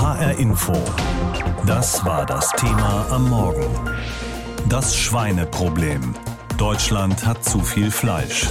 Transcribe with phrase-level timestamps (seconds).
[0.00, 0.74] HR Info.
[1.66, 3.66] Das war das Thema am Morgen.
[4.68, 6.14] Das Schweineproblem.
[6.56, 8.46] Deutschland hat zu viel Fleisch.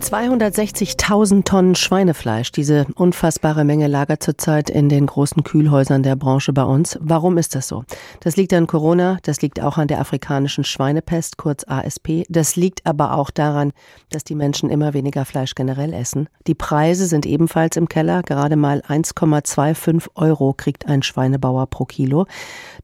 [0.00, 2.52] 260.000 Tonnen Schweinefleisch.
[2.52, 6.98] Diese unfassbare Menge lagert zurzeit in den großen Kühlhäusern der Branche bei uns.
[7.00, 7.84] Warum ist das so?
[8.20, 12.24] Das liegt an Corona, das liegt auch an der afrikanischen Schweinepest, kurz ASP.
[12.28, 13.72] Das liegt aber auch daran,
[14.10, 16.28] dass die Menschen immer weniger Fleisch generell essen.
[16.46, 18.22] Die Preise sind ebenfalls im Keller.
[18.22, 22.26] Gerade mal 1,25 Euro kriegt ein Schweinebauer pro Kilo.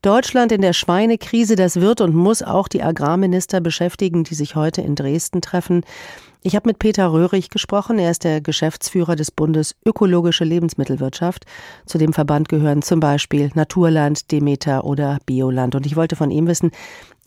[0.02, 4.82] Deutschland in der Schweinekrise, das wird und muss auch die Agrarminister beschäftigen, die sich heute
[4.82, 5.84] in Dresden treffen.
[6.46, 7.98] Ich habe mit Peter Röhrig gesprochen.
[7.98, 11.46] Er ist der Geschäftsführer des Bundes Ökologische Lebensmittelwirtschaft.
[11.86, 15.74] Zu dem Verband gehören zum Beispiel Naturland, Demeter oder Bioland.
[15.74, 16.70] Und ich wollte von ihm wissen,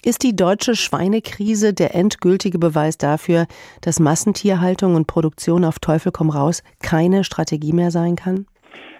[0.05, 3.47] ist die deutsche Schweinekrise der endgültige Beweis dafür,
[3.81, 8.45] dass Massentierhaltung und Produktion auf Teufel komm raus keine Strategie mehr sein kann?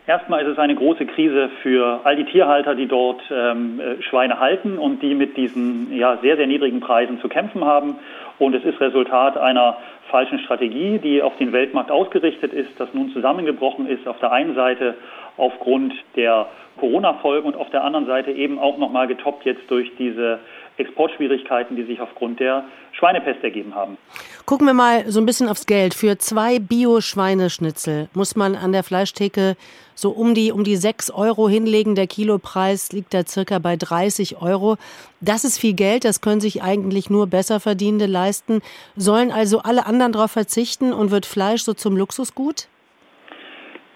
[0.07, 4.39] Erstmal ist es eine große Krise für all die Tierhalter, die dort ähm, äh, Schweine
[4.39, 7.97] halten und die mit diesen ja, sehr, sehr niedrigen Preisen zu kämpfen haben.
[8.39, 9.77] Und es ist Resultat einer
[10.09, 14.07] falschen Strategie, die auf den Weltmarkt ausgerichtet ist, das nun zusammengebrochen ist.
[14.07, 14.95] Auf der einen Seite
[15.37, 20.39] aufgrund der Corona-Folgen und auf der anderen Seite eben auch nochmal getoppt jetzt durch diese
[20.77, 23.97] Exportschwierigkeiten, die sich aufgrund der Schweinepest ergeben haben.
[24.45, 25.93] Gucken wir mal so ein bisschen aufs Geld.
[25.93, 29.55] Für zwei Bio-Schweineschnitzel muss man an der Fleischtheke
[29.93, 31.95] so um die, um die 6 Euro hinlegen.
[31.95, 34.77] Der Kilopreis liegt da circa bei 30 Euro.
[35.21, 38.61] Das ist viel Geld, das können sich eigentlich nur Besserverdienende leisten.
[38.95, 42.67] Sollen also alle anderen darauf verzichten und wird Fleisch so zum Luxusgut?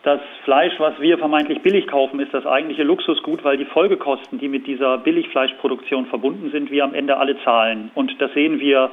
[0.04, 4.48] Das Fleisch, was wir vermeintlich billig kaufen, ist das eigentliche Luxusgut, weil die Folgekosten, die
[4.48, 7.92] mit dieser Billigfleischproduktion verbunden sind, wir am Ende alle zahlen.
[7.94, 8.90] Und das sehen wir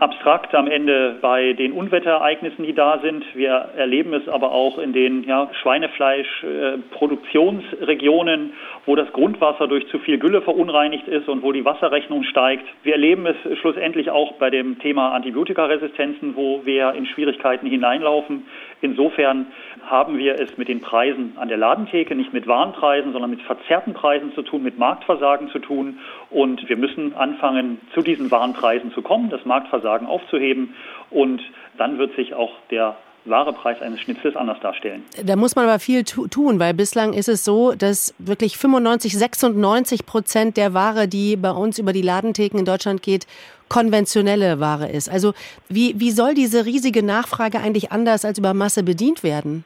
[0.00, 3.24] abstrakt am Ende bei den Unwetterereignissen, die da sind.
[3.34, 8.52] Wir erleben es aber auch in den ja, Schweinefleischproduktionsregionen,
[8.86, 12.66] wo das Grundwasser durch zu viel Gülle verunreinigt ist und wo die Wasserrechnung steigt.
[12.82, 18.44] Wir erleben es schlussendlich auch bei dem Thema Antibiotikaresistenzen, wo wir in Schwierigkeiten hineinlaufen.
[18.80, 19.46] Insofern
[19.86, 23.94] haben wir es mit den Preisen an der Ladentheke nicht mit Warenpreisen, sondern mit verzerrten
[23.94, 25.98] Preisen zu tun, mit Marktversagen zu tun.
[26.30, 30.74] Und wir müssen anfangen, zu diesen Warenpreisen zu kommen, das Marktversagen aufzuheben.
[31.10, 31.42] Und
[31.76, 32.96] dann wird sich auch der
[33.28, 35.02] wahre Preis eines Schnitzels anders darstellen.
[35.24, 40.06] Da muss man aber viel tun, weil bislang ist es so, dass wirklich 95, 96
[40.06, 43.26] Prozent der Ware, die bei uns über die Ladentheken in Deutschland geht,
[43.68, 45.10] konventionelle Ware ist.
[45.10, 45.34] Also
[45.68, 49.64] wie, wie soll diese riesige Nachfrage eigentlich anders als über Masse bedient werden?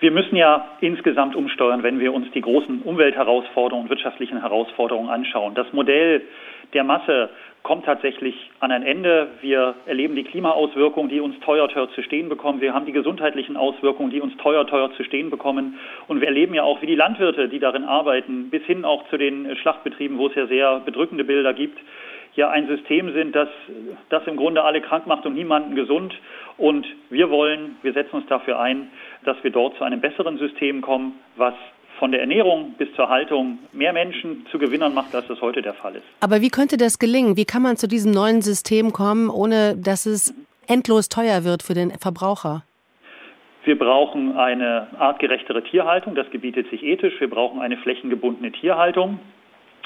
[0.00, 5.54] Wir müssen ja insgesamt umsteuern, wenn wir uns die großen Umweltherausforderungen und wirtschaftlichen Herausforderungen anschauen.
[5.54, 6.22] Das Modell
[6.72, 7.28] der Masse
[7.62, 9.28] kommt tatsächlich an ein Ende.
[9.40, 12.60] Wir erleben die Klimaauswirkungen, die uns teuer, teuer zu stehen bekommen.
[12.60, 15.78] Wir haben die gesundheitlichen Auswirkungen, die uns teuer, teuer zu stehen bekommen.
[16.08, 19.18] Und wir erleben ja auch, wie die Landwirte, die darin arbeiten, bis hin auch zu
[19.18, 21.78] den Schlachtbetrieben, wo es ja sehr bedrückende Bilder gibt,
[22.36, 23.48] ja ein System sind, das,
[24.08, 26.14] das im Grunde alle krank macht und niemanden gesund.
[26.56, 28.90] Und wir wollen, wir setzen uns dafür ein,
[29.24, 31.54] dass wir dort zu einem besseren System kommen, was
[32.00, 35.74] von der Ernährung bis zur Haltung mehr Menschen zu Gewinnern macht, als das heute der
[35.74, 36.04] Fall ist.
[36.20, 37.36] Aber wie könnte das gelingen?
[37.36, 40.34] Wie kann man zu diesem neuen System kommen, ohne dass es
[40.66, 42.64] endlos teuer wird für den Verbraucher?
[43.64, 47.20] Wir brauchen eine artgerechtere Tierhaltung, das gebietet sich ethisch.
[47.20, 49.20] Wir brauchen eine flächengebundene Tierhaltung.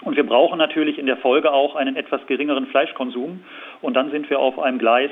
[0.03, 3.43] Und wir brauchen natürlich in der Folge auch einen etwas geringeren Fleischkonsum.
[3.83, 5.11] Und dann sind wir auf einem Gleis,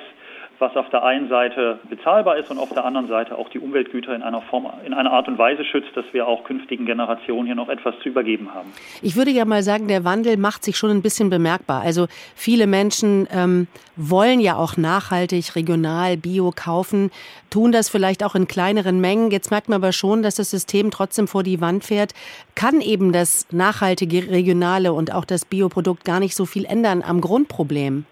[0.59, 4.15] was auf der einen Seite bezahlbar ist und auf der anderen Seite auch die Umweltgüter
[4.15, 7.55] in einer Form, in einer Art und Weise schützt, dass wir auch künftigen Generationen hier
[7.55, 8.73] noch etwas zu übergeben haben.
[9.03, 11.83] Ich würde ja mal sagen, der Wandel macht sich schon ein bisschen bemerkbar.
[11.83, 17.11] Also viele Menschen ähm, wollen ja auch nachhaltig, regional, bio kaufen,
[17.51, 19.31] tun das vielleicht auch in kleineren Mengen.
[19.31, 22.13] Jetzt merkt man aber schon, dass das System trotzdem vor die Wand fährt.
[22.55, 27.21] Kann eben das nachhaltige, regionale und auch das Bioprodukt gar nicht so viel ändern am
[27.21, 28.07] Grundproblem?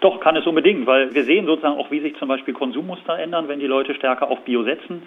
[0.00, 3.48] Doch, kann es unbedingt, weil wir sehen sozusagen auch, wie sich zum Beispiel Konsummuster ändern,
[3.48, 5.02] wenn die Leute stärker auf Bio setzen.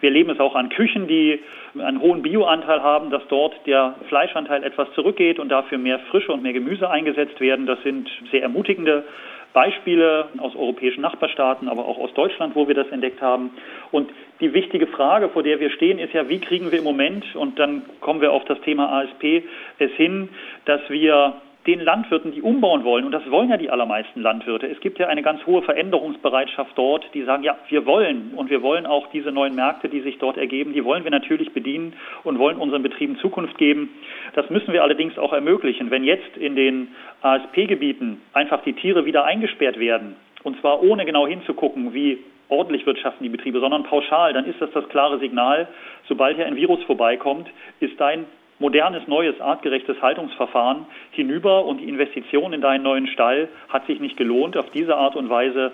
[0.00, 1.40] Wir erleben es auch an Küchen, die
[1.78, 6.42] einen hohen Bioanteil haben, dass dort der Fleischanteil etwas zurückgeht und dafür mehr Frische und
[6.42, 7.66] mehr Gemüse eingesetzt werden.
[7.66, 9.04] Das sind sehr ermutigende
[9.52, 13.50] Beispiele aus europäischen Nachbarstaaten, aber auch aus Deutschland, wo wir das entdeckt haben.
[13.90, 14.10] Und
[14.40, 17.58] die wichtige Frage, vor der wir stehen, ist ja, wie kriegen wir im Moment, und
[17.58, 19.42] dann kommen wir auf das Thema ASP,
[19.78, 20.30] es hin,
[20.64, 21.34] dass wir
[21.68, 25.08] den Landwirten, die umbauen wollen, und das wollen ja die allermeisten Landwirte, es gibt ja
[25.08, 29.30] eine ganz hohe Veränderungsbereitschaft dort, die sagen, ja, wir wollen und wir wollen auch diese
[29.30, 31.92] neuen Märkte, die sich dort ergeben, die wollen wir natürlich bedienen
[32.24, 33.90] und wollen unseren Betrieben Zukunft geben.
[34.34, 35.90] Das müssen wir allerdings auch ermöglichen.
[35.90, 36.88] Wenn jetzt in den
[37.20, 42.18] ASP-Gebieten einfach die Tiere wieder eingesperrt werden, und zwar ohne genau hinzugucken, wie
[42.48, 45.68] ordentlich wirtschaften die Betriebe, sondern pauschal, dann ist das das klare Signal,
[46.08, 47.46] sobald hier ein Virus vorbeikommt,
[47.80, 48.24] ist dein
[48.58, 54.16] modernes, neues, artgerechtes Haltungsverfahren hinüber und die Investition in deinen neuen Stall hat sich nicht
[54.16, 54.56] gelohnt.
[54.56, 55.72] Auf diese Art und Weise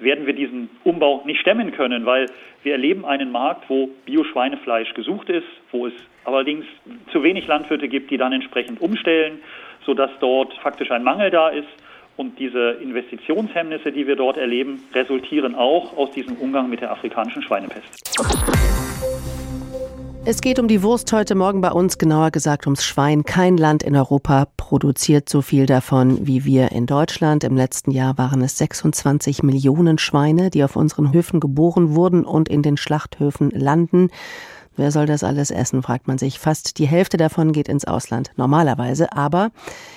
[0.00, 2.26] werden wir diesen Umbau nicht stemmen können, weil
[2.62, 5.94] wir erleben einen Markt, wo Bio-Schweinefleisch gesucht ist, wo es
[6.24, 6.64] allerdings
[7.12, 9.40] zu wenig Landwirte gibt, die dann entsprechend umstellen,
[9.84, 11.68] sodass dort faktisch ein Mangel da ist.
[12.16, 17.42] Und diese Investitionshemmnisse, die wir dort erleben, resultieren auch aus diesem Umgang mit der afrikanischen
[17.42, 17.86] Schweinepest.
[20.28, 23.22] Es geht um die Wurst heute Morgen bei uns, genauer gesagt ums Schwein.
[23.22, 27.44] Kein Land in Europa produziert so viel davon wie wir in Deutschland.
[27.44, 32.48] Im letzten Jahr waren es 26 Millionen Schweine, die auf unseren Höfen geboren wurden und
[32.48, 34.08] in den Schlachthöfen landen.
[34.76, 36.38] Wer soll das alles essen, fragt man sich.
[36.38, 39.12] Fast die Hälfte davon geht ins Ausland, normalerweise.
[39.12, 39.50] Aber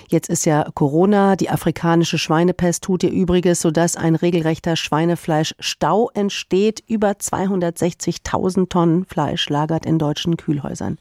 [0.08, 6.81] jetzt ist ja Corona, die afrikanische Schweinepest tut ihr Übriges, sodass ein regelrechter Schweinefleischstau entsteht.
[6.88, 10.98] Über 260.000 Tonnen Fleisch lagert in deutschen Kühlhäusern.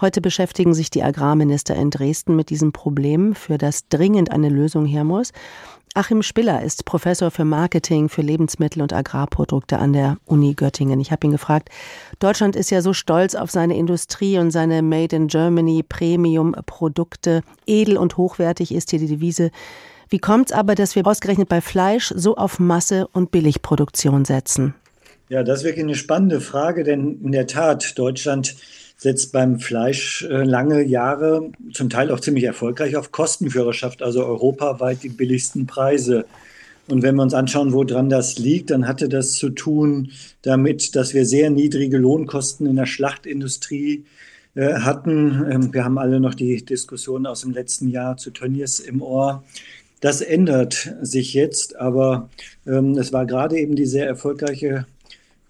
[0.00, 4.86] Heute beschäftigen sich die Agrarminister in Dresden mit diesem Problem, für das dringend eine Lösung
[4.86, 5.32] her muss.
[5.94, 11.00] Achim Spiller ist Professor für Marketing für Lebensmittel und Agrarprodukte an der Uni Göttingen.
[11.00, 11.70] Ich habe ihn gefragt,
[12.20, 17.42] Deutschland ist ja so stolz auf seine Industrie und seine Made in Germany Premium Produkte.
[17.66, 19.50] Edel und hochwertig ist hier die Devise.
[20.10, 24.74] Wie kommt es aber, dass wir ausgerechnet bei Fleisch so auf Masse und Billigproduktion setzen?
[25.28, 28.54] Ja, das ist wirklich eine spannende Frage, denn in der Tat, Deutschland
[28.98, 35.04] setzt beim Fleisch äh, lange Jahre, zum Teil auch ziemlich erfolgreich, auf Kostenführerschaft, also europaweit
[35.04, 36.26] die billigsten Preise.
[36.88, 40.10] Und wenn wir uns anschauen, woran das liegt, dann hatte das zu tun
[40.42, 44.04] damit, dass wir sehr niedrige Lohnkosten in der Schlachtindustrie
[44.54, 45.46] äh, hatten.
[45.48, 49.44] Ähm, wir haben alle noch die Diskussion aus dem letzten Jahr zu Tönnies im Ohr.
[50.00, 52.30] Das ändert sich jetzt, aber
[52.66, 54.86] ähm, es war gerade eben die sehr erfolgreiche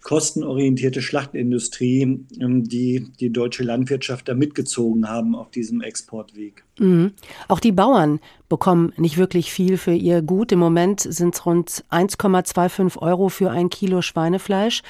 [0.01, 6.63] kostenorientierte Schlachtindustrie, ähm, die die deutsche Landwirtschaft da mitgezogen haben auf diesem Exportweg.
[6.79, 7.11] Mhm.
[7.47, 10.51] Auch die Bauern bekommen nicht wirklich viel für ihr Gut.
[10.51, 14.81] Im Moment sind es rund 1,25 Euro für ein Kilo Schweinefleisch.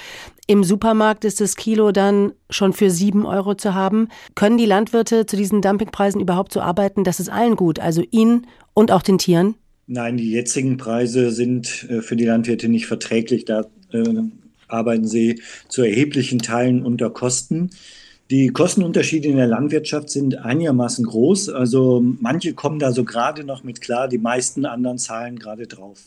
[0.48, 4.08] Im Supermarkt ist das Kilo dann schon für 7 Euro zu haben.
[4.36, 8.48] Können die Landwirte zu diesen Dumpingpreisen überhaupt so arbeiten, dass es allen gut, also ihnen
[8.74, 9.56] und auch den Tieren?
[9.88, 13.46] Nein, die jetzigen Preise sind äh, für die Landwirte nicht verträglich.
[13.46, 14.04] Da äh,
[14.70, 17.72] arbeiten sie zu erheblichen Teilen unter Kosten.
[18.30, 21.50] Die Kostenunterschiede in der Landwirtschaft sind einigermaßen groß.
[21.50, 26.00] Also manche kommen da so gerade noch mit klar, die meisten anderen zahlen gerade drauf.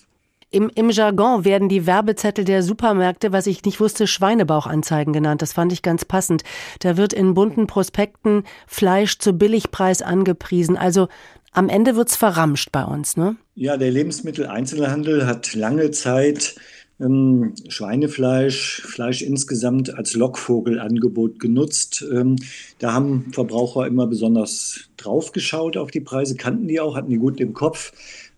[0.52, 5.40] Im, Im Jargon werden die Werbezettel der Supermärkte, was ich nicht wusste, Schweinebauchanzeigen genannt.
[5.40, 6.44] Das fand ich ganz passend.
[6.80, 10.76] Da wird in bunten Prospekten Fleisch zu Billigpreis angepriesen.
[10.76, 11.08] Also
[11.52, 13.36] am Ende wird's verramscht bei uns, ne?
[13.54, 16.54] Ja, der Lebensmitteleinzelhandel hat lange Zeit
[17.02, 22.04] ähm, Schweinefleisch, Fleisch insgesamt als Lockvogelangebot genutzt.
[22.12, 22.36] Ähm,
[22.78, 27.18] da haben Verbraucher immer besonders drauf geschaut auf die Preise, kannten die auch, hatten die
[27.18, 27.92] gut im Kopf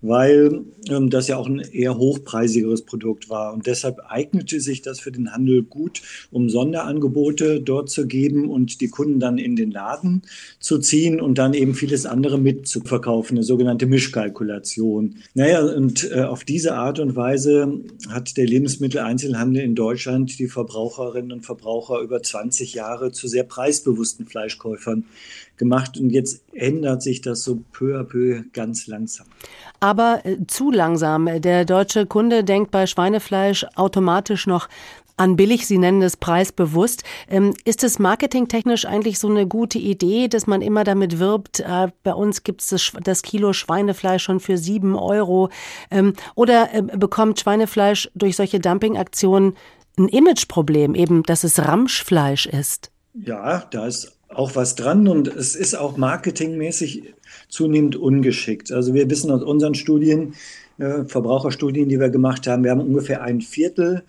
[0.07, 3.55] weil ähm, das ja auch ein eher hochpreisigeres Produkt war.
[3.55, 8.81] Und deshalb eignete sich das für den Handel gut, um Sonderangebote dort zu geben und
[8.83, 10.23] die Kunden dann in den Laden
[10.61, 15.17] zu ziehen und dann eben vieles andere mitzuverkaufen, eine sogenannte Mischkalkulation.
[15.33, 17.81] Naja, und äh, auf diese Art und Weise
[18.11, 24.27] hat der Lebensmitteleinzelhandel in Deutschland die Verbraucherinnen und Verbraucher über 20 Jahre zu sehr preisbewussten
[24.27, 25.05] Fleischkäufern
[25.57, 25.99] gemacht.
[25.99, 29.27] Und jetzt ändert sich das so peu à peu ganz langsam.
[29.81, 31.29] Aber äh, zu langsam.
[31.41, 34.69] Der deutsche Kunde denkt bei Schweinefleisch automatisch noch
[35.17, 37.05] an billig, Sie nennen es preisbewusst.
[37.29, 41.89] Ähm, ist es marketingtechnisch eigentlich so eine gute Idee, dass man immer damit wirbt, äh,
[42.03, 45.51] bei uns gibt es das, das, Kilo Schweinefleisch schon für sieben Euro?
[45.91, 49.55] Ähm, oder äh, bekommt Schweinefleisch durch solche Dumpingaktionen
[49.97, 52.91] ein Imageproblem, eben, dass es Ramschfleisch ist?
[53.15, 57.15] Ja, da ist auch was dran und es ist auch marketingmäßig
[57.49, 58.73] zunehmend ungeschickt.
[58.73, 60.35] Also wir wissen aus unseren Studien,
[60.79, 64.03] äh, Verbraucherstudien, die wir gemacht haben, wir haben ungefähr ein Viertel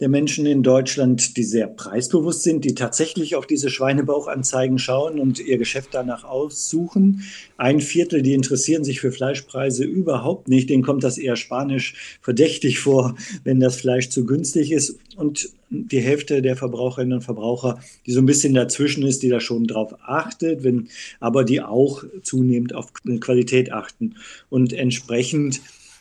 [0.00, 5.40] der Menschen in Deutschland, die sehr preisbewusst sind, die tatsächlich auf diese Schweinebauchanzeigen schauen und
[5.40, 7.24] ihr Geschäft danach aussuchen.
[7.56, 10.70] Ein Viertel, die interessieren sich für Fleischpreise überhaupt nicht.
[10.70, 14.98] Denen kommt das eher spanisch verdächtig vor, wenn das Fleisch zu günstig ist.
[15.16, 19.40] Und die Hälfte der Verbraucherinnen und Verbraucher, die so ein bisschen dazwischen ist, die da
[19.40, 20.88] schon drauf achtet, wenn,
[21.18, 24.14] aber die auch zunehmend auf Qualität achten.
[24.48, 25.60] Und entsprechend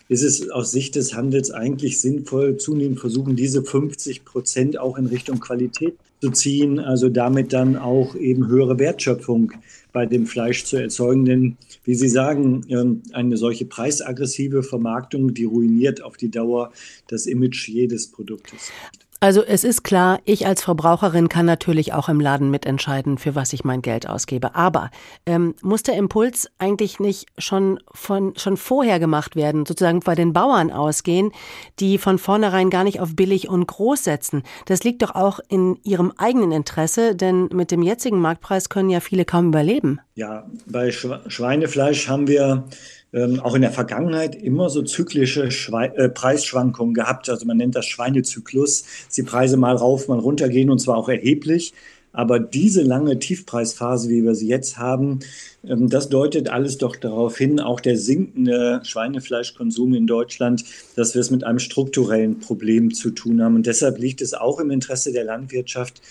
[0.09, 5.07] ist es aus Sicht des Handels eigentlich sinnvoll, zunehmend versuchen, diese 50 Prozent auch in
[5.07, 9.51] Richtung Qualität zu ziehen, also damit dann auch eben höhere Wertschöpfung
[9.93, 11.25] bei dem Fleisch zu erzeugen.
[11.25, 16.71] Denn wie Sie sagen, ähm, eine solche preisaggressive Vermarktung, die ruiniert auf die Dauer
[17.07, 18.71] das Image jedes Produktes.
[19.19, 23.51] Also es ist klar, ich als Verbraucherin kann natürlich auch im Laden mitentscheiden, für was
[23.51, 24.53] ich mein Geld ausgebe.
[24.53, 24.91] Aber
[25.25, 30.33] ähm, muss der Impuls eigentlich nicht schon von schon vorher gemacht werden, sozusagen bei den
[30.33, 31.31] Bauern ausgehen,
[31.79, 34.43] die von vornherein gar nicht auf billig und groß setzen?
[34.65, 38.99] Das liegt doch auch in ihrem eigenen Interesse, denn mit dem jetzigen Marktpreis können ja
[38.99, 39.99] viele kaum überleben.
[40.13, 42.65] Ja, bei Schweinefleisch haben wir
[43.13, 47.29] ähm, auch in der Vergangenheit immer so zyklische Schwe äh, Preisschwankungen gehabt.
[47.29, 50.97] Also man nennt das Schweinezyklus, dass die Preise mal rauf, mal runter gehen und zwar
[50.97, 51.73] auch erheblich.
[52.13, 55.19] Aber diese lange Tiefpreisphase, wie wir sie jetzt haben,
[55.63, 60.63] ähm, das deutet alles doch darauf hin, auch der sinkende Schweinefleischkonsum in Deutschland,
[60.95, 63.55] dass wir es mit einem strukturellen Problem zu tun haben.
[63.55, 66.01] Und deshalb liegt es auch im Interesse der Landwirtschaft,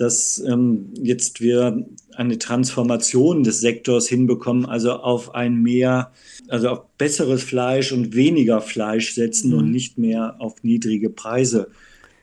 [0.00, 6.12] dass ähm, jetzt wir eine Transformation des Sektors hinbekommen, also auf ein mehr,
[6.48, 9.58] also auf besseres Fleisch und weniger Fleisch setzen mhm.
[9.58, 11.68] und nicht mehr auf niedrige Preise.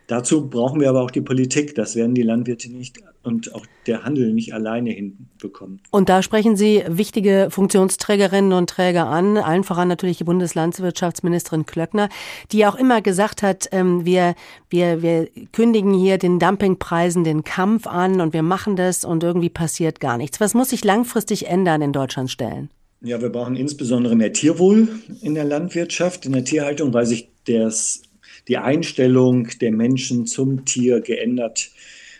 [0.07, 1.75] Dazu brauchen wir aber auch die Politik.
[1.75, 5.81] Das werden die Landwirte nicht und auch der Handel nicht alleine hinbekommen.
[5.91, 12.07] Und da sprechen Sie wichtige Funktionsträgerinnen und Träger an, allen voran natürlich die Bundeslandwirtschaftsministerin Klöckner,
[12.53, 14.35] die auch immer gesagt hat, ähm, wir,
[14.69, 19.49] wir, wir kündigen hier den Dumpingpreisen den Kampf an und wir machen das und irgendwie
[19.49, 20.39] passiert gar nichts.
[20.39, 22.69] Was muss sich langfristig ändern in Deutschland stellen?
[23.01, 24.87] Ja, wir brauchen insbesondere mehr Tierwohl
[25.21, 28.01] in der Landwirtschaft, in der Tierhaltung, weil sich das
[28.47, 31.71] die Einstellung der Menschen zum Tier geändert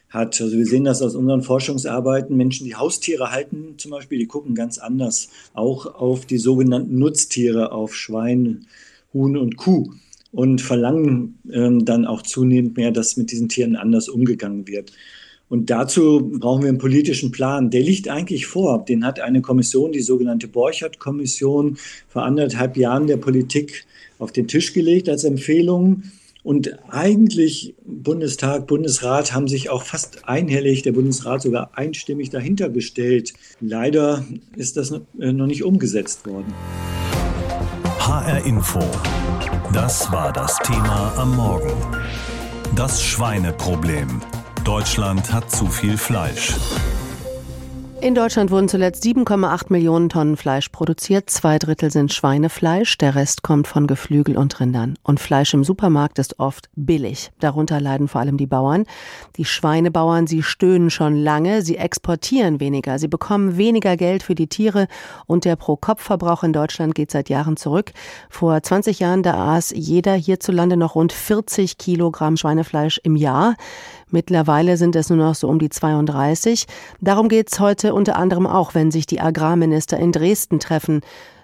[0.09, 0.39] hat.
[0.41, 2.35] Also wir sehen das aus unseren Forschungsarbeiten.
[2.35, 7.71] Menschen, die Haustiere halten zum Beispiel, die gucken ganz anders auch auf die sogenannten Nutztiere,
[7.71, 8.67] auf Schwein,
[9.13, 9.93] Huhn und Kuh
[10.31, 14.91] und verlangen ähm, dann auch zunehmend mehr, dass mit diesen Tieren anders umgegangen wird.
[15.49, 17.69] Und dazu brauchen wir einen politischen Plan.
[17.69, 18.83] Der liegt eigentlich vor.
[18.83, 21.77] Den hat eine Kommission, die sogenannte Borchert-Kommission,
[22.07, 23.85] vor anderthalb Jahren der Politik
[24.19, 26.03] auf den Tisch gelegt als Empfehlung.
[26.43, 33.33] Und eigentlich Bundestag, Bundesrat haben sich auch fast einhellig, der Bundesrat sogar einstimmig dahinter gestellt.
[33.59, 34.25] Leider
[34.55, 36.53] ist das äh, noch nicht umgesetzt worden.
[37.99, 38.79] HR Info.
[39.73, 41.73] Das war das Thema am Morgen.
[42.75, 44.21] Das Schweineproblem.
[44.67, 46.53] Deutschland hat zu viel Fleisch.
[47.99, 51.29] In Deutschland wurden zuletzt 7,8 Millionen Tonnen Fleisch produziert.
[51.31, 54.99] Zwei Drittel sind Schweinefleisch, der Rest kommt von Geflügel und Rindern.
[55.03, 57.31] Und Fleisch im Supermarkt ist oft billig.
[57.39, 58.83] Darunter leiden vor allem die Bauern.
[59.37, 64.47] Die Schweinebauern, sie stöhnen schon lange, sie exportieren weniger, sie bekommen weniger Geld für die
[64.47, 64.87] Tiere
[65.25, 67.93] und der Pro-Kopf-Verbrauch in Deutschland geht seit Jahren zurück.
[68.29, 73.55] Vor 20 Jahren, da aß jeder hierzulande noch rund 40 Kilogramm Schweinefleisch im Jahr.
[74.09, 76.65] Mittlerweile sind es nur noch so um die 32.
[77.01, 81.01] Darum geht es heute unter anderem auch, wenn sich die Agrarminister in Dresden treffen.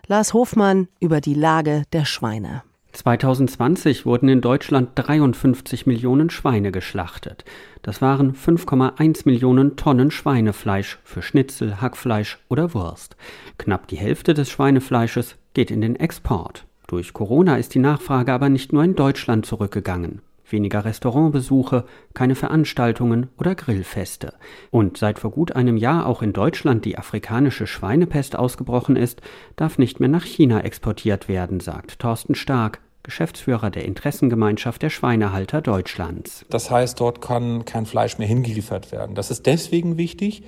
[0.07, 2.63] Lars Hofmann über die Lage der Schweine.
[2.93, 7.43] 2020 wurden in Deutschland 53 Millionen Schweine geschlachtet.
[7.81, 13.17] Das waren 5,1 Millionen Tonnen Schweinefleisch für Schnitzel, Hackfleisch oder Wurst.
[13.57, 16.65] Knapp die Hälfte des Schweinefleisches geht in den Export.
[16.87, 20.21] Durch Corona ist die Nachfrage aber nicht nur in Deutschland zurückgegangen
[20.53, 21.83] weniger Restaurantbesuche,
[22.13, 24.35] keine Veranstaltungen oder Grillfeste.
[24.71, 29.21] Und seit vor gut einem Jahr auch in Deutschland die afrikanische Schweinepest ausgebrochen ist,
[29.57, 35.61] darf nicht mehr nach China exportiert werden, sagt Thorsten Stark, Geschäftsführer der Interessengemeinschaft der Schweinehalter
[35.61, 36.45] Deutschlands.
[36.49, 39.13] Das heißt, dort kann kein Fleisch mehr hingeliefert werden.
[39.13, 40.43] Das ist deswegen wichtig,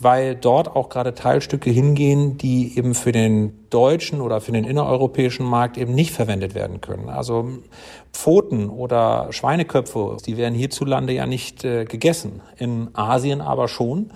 [0.00, 5.46] weil dort auch gerade Teilstücke hingehen, die eben für den deutschen oder für den innereuropäischen
[5.46, 7.08] Markt eben nicht verwendet werden können.
[7.08, 7.48] Also
[8.12, 14.10] Pfoten oder Schweineköpfe, die werden hierzulande ja nicht äh, gegessen, in Asien aber schon.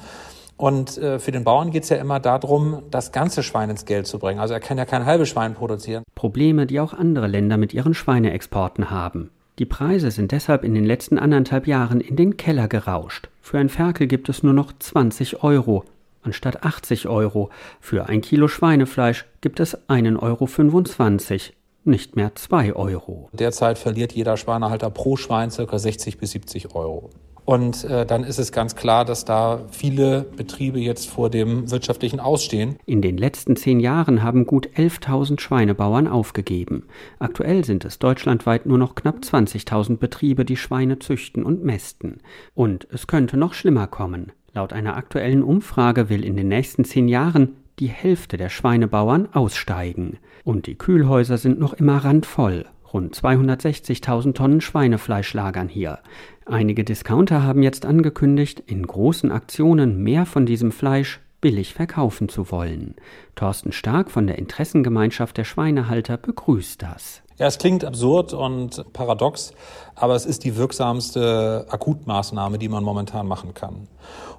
[0.57, 4.09] Und äh, für den Bauern geht es ja immer darum, das ganze Schwein ins Geld
[4.09, 4.41] zu bringen.
[4.41, 6.03] Also er kann ja kein halbes Schwein produzieren.
[6.17, 9.31] Probleme, die auch andere Länder mit ihren Schweineexporten haben.
[9.59, 13.29] Die Preise sind deshalb in den letzten anderthalb Jahren in den Keller gerauscht.
[13.41, 15.85] Für ein Ferkel gibt es nur noch 20 Euro
[16.29, 17.51] anstatt 80 Euro.
[17.81, 23.31] Für ein Kilo Schweinefleisch gibt es 1,25 Euro, nicht mehr 2 Euro.
[23.33, 25.79] Derzeit verliert jeder Schweinehalter pro Schwein ca.
[25.79, 27.11] 60 bis 70 Euro.
[27.49, 32.21] Und äh, dann ist es ganz klar, dass da viele Betriebe jetzt vor dem wirtschaftlichen
[32.21, 32.77] Ausstehen.
[32.85, 36.85] In den letzten zehn Jahren haben gut 11.000 Schweinebauern aufgegeben.
[37.19, 42.21] Aktuell sind es deutschlandweit nur noch knapp 20.000 Betriebe, die Schweine züchten und mästen.
[42.55, 44.33] Und es könnte noch schlimmer kommen.
[44.53, 50.19] Laut einer aktuellen Umfrage will in den nächsten zehn Jahren die Hälfte der Schweinebauern aussteigen.
[50.45, 52.67] Und die Kühlhäuser sind noch immer randvoll.
[52.93, 55.99] Rund 260.000 Tonnen Schweinefleisch lagern hier.
[56.47, 62.51] Einige Discounter haben jetzt angekündigt, in großen Aktionen mehr von diesem Fleisch billig verkaufen zu
[62.51, 62.97] wollen.
[63.35, 67.23] Thorsten Stark von der Interessengemeinschaft der Schweinehalter begrüßt das.
[67.39, 69.53] Ja, es klingt absurd und paradox,
[69.95, 73.87] aber es ist die wirksamste Akutmaßnahme, die man momentan machen kann.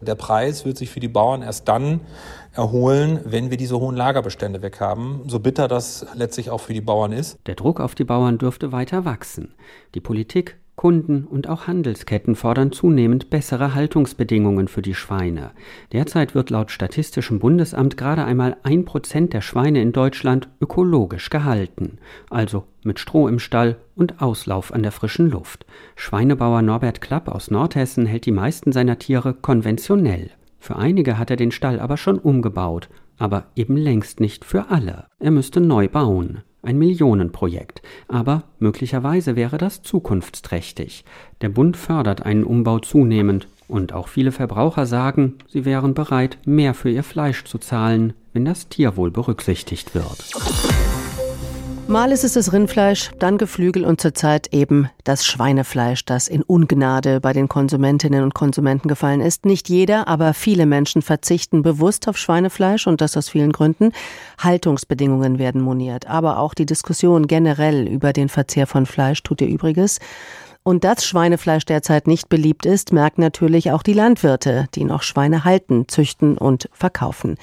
[0.02, 2.02] Der Preis wird sich für die Bauern erst dann
[2.52, 7.14] erholen, wenn wir diese hohen Lagerbestände weghaben, so bitter das letztlich auch für die Bauern
[7.14, 7.38] ist.
[7.46, 9.56] Der Druck auf die Bauern dürfte weiter wachsen.
[9.96, 15.52] Die Politik Kunden und auch Handelsketten fordern zunehmend bessere Haltungsbedingungen für die Schweine.
[15.92, 21.98] Derzeit wird laut Statistischem Bundesamt gerade einmal ein Prozent der Schweine in Deutschland ökologisch gehalten,
[22.30, 25.66] also mit Stroh im Stall und Auslauf an der frischen Luft.
[25.98, 30.30] Schweinebauer Norbert Klapp aus Nordhessen hält die meisten seiner Tiere konventionell.
[30.60, 35.08] Für einige hat er den Stall aber schon umgebaut, aber eben längst nicht für alle.
[35.20, 36.44] Er müsste neu bauen.
[36.62, 37.82] Ein Millionenprojekt.
[38.08, 41.06] Aber möglicherweise wäre das zukunftsträchtig.
[41.42, 43.48] Der Bund fördert einen Umbau zunehmend.
[43.68, 48.46] Und auch viele Verbraucher sagen, sie wären bereit, mehr für ihr Fleisch zu zahlen, wenn
[48.46, 50.89] das Tierwohl berücksichtigt wird.
[51.90, 57.20] Mal ist es das Rindfleisch, dann Geflügel und zurzeit eben das Schweinefleisch, das in Ungnade
[57.20, 59.44] bei den Konsumentinnen und Konsumenten gefallen ist.
[59.44, 63.92] Nicht jeder, aber viele Menschen verzichten bewusst auf Schweinefleisch und das aus vielen Gründen.
[64.38, 69.48] Haltungsbedingungen werden moniert, aber auch die Diskussion generell über den Verzehr von Fleisch tut ihr
[69.48, 69.98] Übriges.
[70.62, 75.44] Und dass Schweinefleisch derzeit nicht beliebt ist, merken natürlich auch die Landwirte, die noch Schweine
[75.44, 77.38] halten, züchten und verkaufen.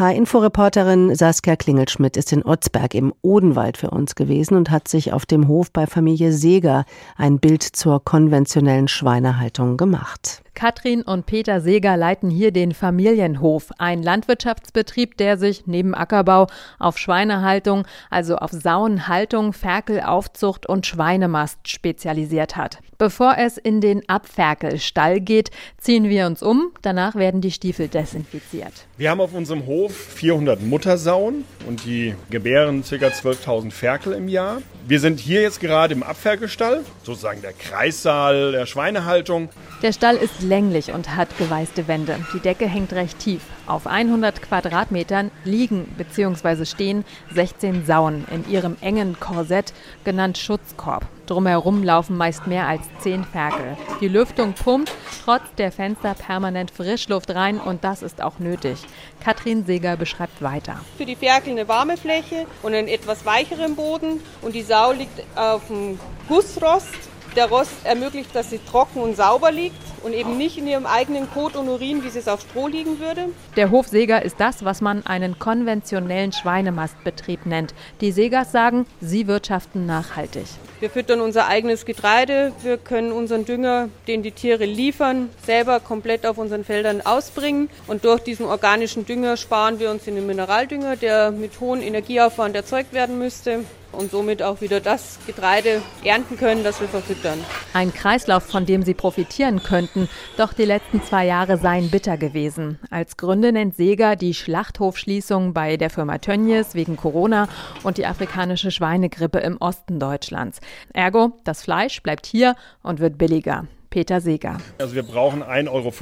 [0.00, 5.26] H-Info-Reporterin Saskia Klingelschmidt ist in Otzberg im Odenwald für uns gewesen und hat sich auf
[5.26, 6.86] dem Hof bei Familie Seeger
[7.18, 10.42] ein Bild zur konventionellen Schweinehaltung gemacht.
[10.60, 16.48] Katrin und Peter Seeger leiten hier den Familienhof, ein Landwirtschaftsbetrieb, der sich neben Ackerbau
[16.78, 22.76] auf Schweinehaltung, also auf Sauenhaltung, Ferkelaufzucht und Schweinemast spezialisiert hat.
[22.98, 26.72] Bevor es in den Abferkelstall geht, ziehen wir uns um.
[26.82, 28.84] Danach werden die Stiefel desinfiziert.
[28.98, 32.96] Wir haben auf unserem Hof 400 Muttersauen und die gebären ca.
[32.96, 34.60] 12.000 Ferkel im Jahr.
[34.86, 39.48] Wir sind hier jetzt gerade im Abferkelstall, sozusagen der Kreissaal der Schweinehaltung.
[39.80, 42.18] Der Stall ist länglich und hat geweißte Wände.
[42.34, 43.40] Die Decke hängt recht tief.
[43.66, 46.66] Auf 100 Quadratmetern liegen bzw.
[46.66, 49.72] stehen 16 Sauen in ihrem engen Korsett,
[50.04, 51.06] genannt Schutzkorb.
[51.26, 53.76] Drumherum laufen meist mehr als 10 Ferkel.
[54.00, 54.92] Die Lüftung pumpt
[55.24, 58.80] trotz der Fenster permanent Frischluft rein und das ist auch nötig.
[59.22, 60.80] Katrin Seeger beschreibt weiter.
[60.98, 65.22] Für die Ferkel eine warme Fläche und einen etwas weicheren Boden und die Sau liegt
[65.36, 66.88] auf dem Gussrost
[67.36, 71.30] der Rost ermöglicht, dass sie trocken und sauber liegt und eben nicht in ihrem eigenen
[71.30, 73.26] Kot und Urin, wie es auf Stroh liegen würde.
[73.56, 77.74] Der Hofsäger ist das, was man einen konventionellen Schweinemastbetrieb nennt.
[78.00, 80.46] Die Segers sagen, sie wirtschaften nachhaltig.
[80.80, 86.24] Wir füttern unser eigenes Getreide, wir können unseren Dünger, den die Tiere liefern, selber komplett
[86.24, 87.68] auf unseren Feldern ausbringen.
[87.86, 92.94] Und durch diesen organischen Dünger sparen wir uns den Mineraldünger, der mit hohem Energieaufwand erzeugt
[92.94, 97.38] werden müsste und somit auch wieder das Getreide ernten können, das wir verfüttern.
[97.72, 102.78] Ein Kreislauf, von dem sie profitieren könnten, doch die letzten zwei Jahre seien bitter gewesen.
[102.90, 107.48] Als Gründe nennt Seger die Schlachthofschließung bei der Firma Tönnies wegen Corona
[107.82, 110.60] und die afrikanische Schweinegrippe im Osten Deutschlands.
[110.92, 113.66] Ergo, das Fleisch bleibt hier und wird billiger.
[113.90, 114.58] Peter Seeger.
[114.78, 115.92] Also wir brauchen 1,50 Euro,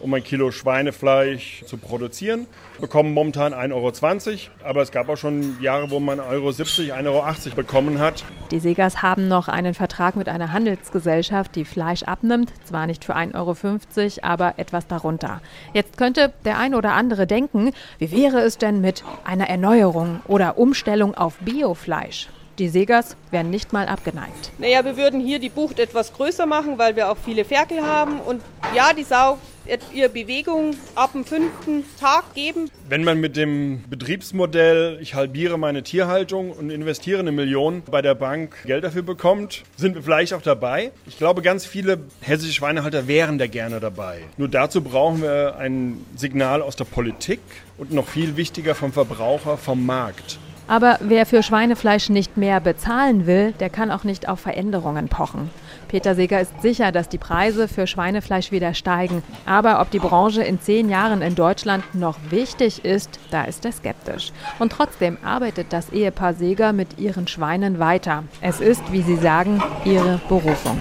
[0.00, 2.46] um ein Kilo Schweinefleisch zu produzieren.
[2.74, 7.22] Wir bekommen momentan 1,20 Euro, aber es gab auch schon Jahre, wo man 1,70 Euro,
[7.22, 8.24] 1,80 Euro bekommen hat.
[8.50, 12.52] Die Segers haben noch einen Vertrag mit einer Handelsgesellschaft, die Fleisch abnimmt.
[12.64, 15.40] Zwar nicht für 1,50 Euro, aber etwas darunter.
[15.74, 20.58] Jetzt könnte der ein oder andere denken, wie wäre es denn mit einer Erneuerung oder
[20.58, 22.28] Umstellung auf Biofleisch?
[22.58, 24.52] Die Segers wären nicht mal abgeneigt.
[24.58, 28.20] Naja, wir würden hier die Bucht etwas größer machen, weil wir auch viele Ferkel haben.
[28.20, 28.42] Und
[28.74, 32.68] ja, die Sau wird ihr Bewegung ab dem fünften Tag geben.
[32.88, 38.14] Wenn man mit dem Betriebsmodell, ich halbiere meine Tierhaltung und investiere eine Million bei der
[38.14, 40.90] Bank Geld dafür bekommt, sind wir vielleicht auch dabei.
[41.06, 44.20] Ich glaube, ganz viele hessische Schweinehalter wären da gerne dabei.
[44.36, 47.40] Nur dazu brauchen wir ein Signal aus der Politik
[47.78, 50.38] und noch viel wichtiger vom Verbraucher, vom Markt.
[50.72, 55.50] Aber wer für Schweinefleisch nicht mehr bezahlen will, der kann auch nicht auf Veränderungen pochen.
[55.88, 59.22] Peter Seeger ist sicher, dass die Preise für Schweinefleisch wieder steigen.
[59.44, 63.72] Aber ob die Branche in zehn Jahren in Deutschland noch wichtig ist, da ist er
[63.72, 64.32] skeptisch.
[64.60, 68.24] Und trotzdem arbeitet das Ehepaar Seeger mit ihren Schweinen weiter.
[68.40, 70.80] Es ist, wie sie sagen, ihre Berufung.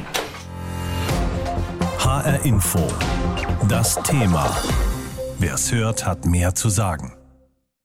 [1.99, 2.79] HR Info.
[3.67, 4.55] Das Thema.
[5.37, 7.11] Wer es hört, hat mehr zu sagen.